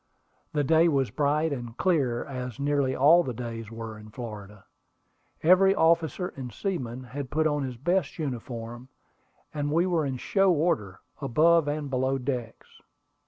The 0.53 0.63
day 0.63 0.87
was 0.87 1.11
bright 1.11 1.53
and 1.53 1.77
clear, 1.77 2.23
as 2.25 2.59
nearly 2.59 2.95
all 2.95 3.21
the 3.21 3.35
days 3.35 3.69
were 3.69 3.99
in 3.99 4.09
Florida. 4.09 4.65
Every 5.43 5.75
officer 5.75 6.29
and 6.35 6.51
seaman 6.51 7.03
had 7.03 7.29
put 7.29 7.45
on 7.45 7.61
his 7.61 7.77
best 7.77 8.17
uniform, 8.17 8.89
and 9.53 9.71
we 9.71 9.85
were 9.85 10.03
in 10.07 10.17
"show" 10.17 10.51
order, 10.51 11.01
above 11.19 11.67
and 11.67 11.87
below 11.91 12.17
decks. 12.17 12.79